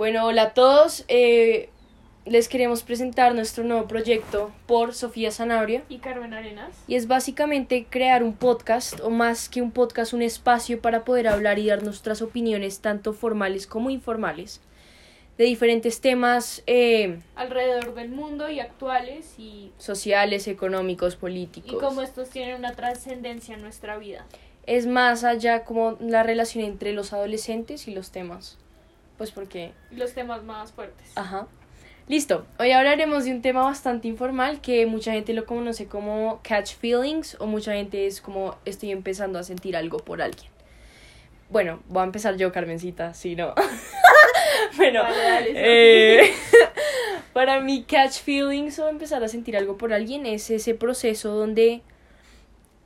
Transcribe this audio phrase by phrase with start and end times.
[0.00, 1.04] Bueno, hola a todos.
[1.08, 1.68] Eh,
[2.24, 5.82] les queremos presentar nuestro nuevo proyecto por Sofía Sanabria.
[5.90, 6.70] Y Carmen Arenas.
[6.88, 11.28] Y es básicamente crear un podcast, o más que un podcast, un espacio para poder
[11.28, 14.62] hablar y dar nuestras opiniones, tanto formales como informales,
[15.36, 21.74] de diferentes temas eh, alrededor del mundo y actuales y sociales, económicos, políticos.
[21.74, 24.24] y cómo estos tienen una trascendencia en nuestra vida.
[24.64, 28.56] Es más allá como la relación entre los adolescentes y los temas.
[29.20, 29.74] Pues porque...
[29.90, 31.12] Los temas más fuertes.
[31.14, 31.46] Ajá.
[32.08, 36.76] Listo, hoy hablaremos de un tema bastante informal que mucha gente lo conoce como catch
[36.76, 40.50] feelings o mucha gente es como estoy empezando a sentir algo por alguien.
[41.50, 43.54] Bueno, voy a empezar yo, Carmencita, si no.
[44.78, 46.32] bueno, Vale, dale, eh,
[47.34, 51.82] para mí catch feelings o empezar a sentir algo por alguien es ese proceso donde,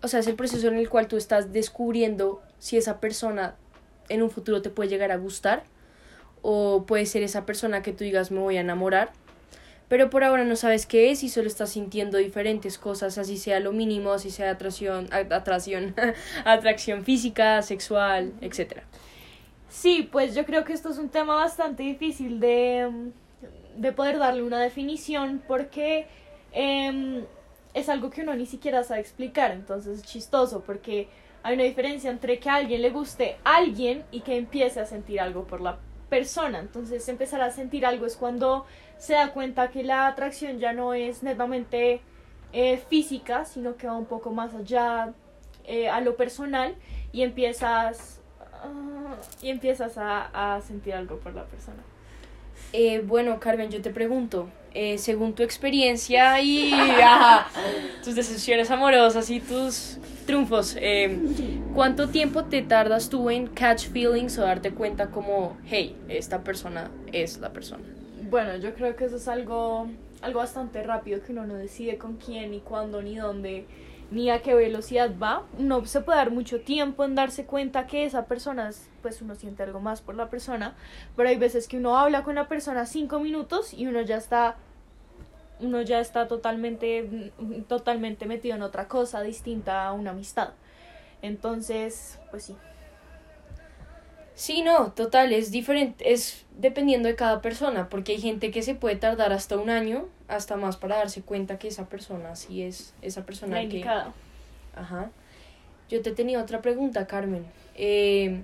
[0.00, 3.56] o sea, es el proceso en el cual tú estás descubriendo si esa persona
[4.08, 5.64] en un futuro te puede llegar a gustar
[6.42, 9.12] o puede ser esa persona que tú digas me voy a enamorar,
[9.88, 13.58] pero por ahora no sabes qué es y solo estás sintiendo diferentes cosas, así sea
[13.60, 15.94] lo mínimo, así sea atracción, a- atracción,
[16.44, 18.84] atracción física, sexual, etcétera.
[19.68, 22.90] Sí, pues yo creo que esto es un tema bastante difícil de,
[23.76, 26.06] de poder darle una definición porque
[26.52, 27.24] em,
[27.74, 31.08] es algo que uno ni siquiera sabe explicar, entonces es chistoso porque
[31.42, 35.20] hay una diferencia entre que a alguien le guste alguien y que empiece a sentir
[35.20, 35.78] algo por la
[36.10, 38.66] persona, entonces empezar a sentir algo es cuando
[38.98, 42.02] se da cuenta que la atracción ya no es netamente
[42.52, 45.14] eh, física, sino que va un poco más allá
[45.64, 46.74] eh, a lo personal
[47.12, 48.20] y empiezas
[48.52, 51.78] ah, y empiezas a, a sentir algo por la persona.
[52.72, 54.50] Eh, bueno, Carmen, yo te pregunto,
[54.98, 56.72] según tu experiencia y
[57.02, 57.48] ajá,
[58.04, 59.98] tus decepciones amorosas y tus
[60.34, 61.18] triunfos, eh,
[61.74, 66.88] ¿cuánto tiempo te tardas tú en catch feelings o darte cuenta como, hey, esta persona
[67.12, 67.82] es la persona?
[68.30, 69.88] Bueno, yo creo que eso es algo
[70.22, 73.64] algo bastante rápido que uno no decide con quién ni cuándo ni dónde
[74.12, 75.42] ni a qué velocidad va.
[75.58, 79.34] Uno se puede dar mucho tiempo en darse cuenta que esa persona, es- pues uno
[79.34, 80.76] siente algo más por la persona,
[81.16, 84.56] pero hay veces que uno habla con la persona cinco minutos y uno ya está
[85.60, 87.32] uno ya está totalmente
[87.68, 90.50] totalmente metido en otra cosa distinta a una amistad.
[91.22, 92.56] Entonces, pues sí.
[94.34, 98.74] Sí, no, total, es diferente, es dependiendo de cada persona, porque hay gente que se
[98.74, 102.94] puede tardar hasta un año, hasta más para darse cuenta que esa persona sí es
[103.02, 103.84] esa persona La que...
[104.74, 105.10] Ajá.
[105.90, 107.44] Yo te tenía otra pregunta, Carmen.
[107.74, 108.42] Eh,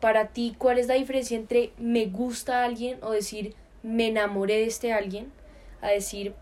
[0.00, 4.54] para ti, ¿cuál es la diferencia entre me gusta a alguien o decir me enamoré
[4.54, 5.30] de este alguien
[5.82, 6.34] a decir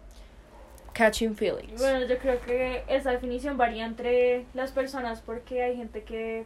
[0.93, 1.81] catching feelings?
[1.81, 6.45] Bueno, yo creo que esa definición varía entre las personas porque hay gente que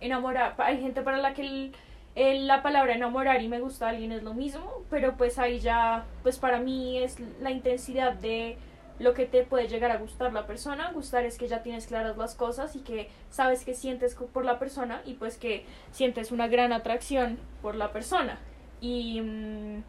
[0.00, 1.76] enamora, hay gente para la que el-
[2.14, 5.58] el- la palabra enamorar y me gusta a alguien es lo mismo, pero pues ahí
[5.58, 8.56] ya, pues para mí es la intensidad de
[9.00, 10.92] lo que te puede llegar a gustar la persona.
[10.92, 14.60] Gustar es que ya tienes claras las cosas y que sabes que sientes por la
[14.60, 18.38] persona y pues que sientes una gran atracción por la persona.
[18.80, 19.82] Y mm,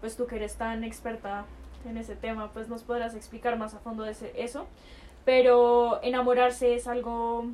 [0.00, 1.44] pues tú que eres tan experta
[1.88, 4.66] en ese tema, pues nos podrás explicar más a fondo ese- eso.
[5.24, 7.46] Pero enamorarse es algo,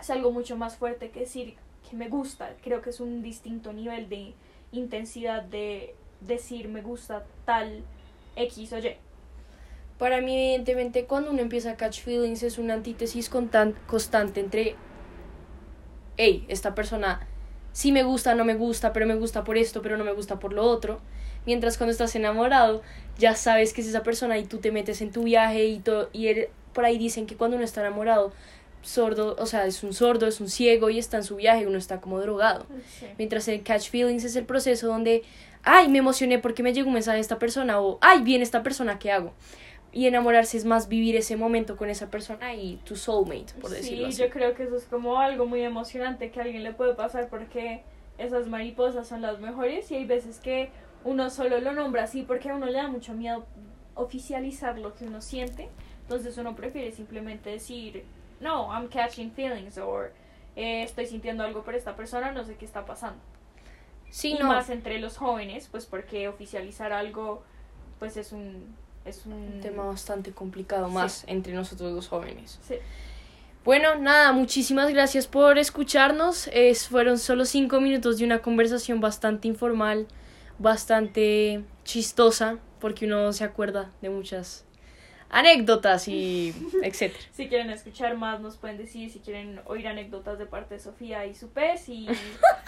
[0.00, 1.54] es algo mucho más fuerte que decir
[1.88, 2.50] que me gusta.
[2.62, 4.34] Creo que es un distinto nivel de
[4.72, 7.82] intensidad de decir me gusta tal
[8.36, 8.96] X o Y.
[9.98, 14.76] Para mí, evidentemente, cuando uno empieza a catch feelings es una antítesis constan- constante entre,
[16.16, 17.26] hey, esta persona
[17.72, 20.38] sí me gusta, no me gusta, pero me gusta por esto, pero no me gusta
[20.38, 21.00] por lo otro.
[21.46, 22.82] Mientras cuando estás enamorado,
[23.18, 26.10] ya sabes que es esa persona y tú te metes en tu viaje y todo.
[26.12, 28.32] Y eres- por ahí dicen que cuando uno está enamorado,
[28.82, 31.78] sordo, o sea, es un sordo, es un ciego y está en su viaje, uno
[31.78, 32.66] está como drogado.
[33.18, 35.22] Mientras el catch feelings es el proceso donde,
[35.62, 38.62] ay, me emocioné porque me llegó un mensaje de esta persona o, ay, viene esta
[38.62, 39.32] persona, ¿qué hago?
[39.92, 44.04] Y enamorarse es más vivir ese momento con esa persona y tu soulmate, por decirlo
[44.08, 44.22] Sí, así.
[44.22, 47.28] yo creo que eso es como algo muy emocionante que a alguien le puede pasar
[47.28, 47.82] porque
[48.18, 50.70] esas mariposas son las mejores y hay veces que
[51.04, 53.46] uno solo lo nombra así porque a uno le da mucho miedo
[53.94, 55.68] oficializar lo que uno siente.
[56.02, 58.04] Entonces uno prefiere simplemente decir,
[58.40, 60.02] no, I'm catching feelings o
[60.56, 63.20] eh, estoy sintiendo algo por esta persona, no sé qué está pasando.
[64.10, 64.46] Sí, y no.
[64.48, 67.42] más entre los jóvenes, pues porque oficializar algo
[67.98, 68.74] pues es un...
[69.08, 70.94] Es un Un tema bastante complicado, Sí.
[70.94, 72.58] más entre nosotros los jóvenes.
[72.66, 72.74] Sí.
[73.64, 76.48] Bueno, nada, muchísimas gracias por escucharnos.
[76.52, 80.06] Es, fueron solo cinco minutos de una conversación bastante informal,
[80.58, 84.64] bastante chistosa, porque uno se acuerda de muchas
[85.30, 87.22] anécdotas y etcétera.
[87.32, 89.10] Si quieren escuchar más, nos pueden decir.
[89.10, 92.08] Si quieren oír anécdotas de parte de Sofía y su pez y,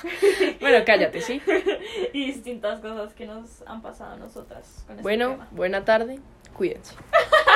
[0.60, 1.40] Bueno, cállate, ¿sí?
[2.12, 5.48] y distintas cosas que nos han pasado a nosotras con este Bueno, tema.
[5.52, 6.18] buena tarde,
[6.54, 6.94] cuídense.